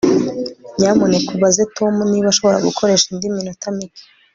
[0.77, 4.03] Nyamuneka ubaze Tom niba ashobora gukoresha indi minota mike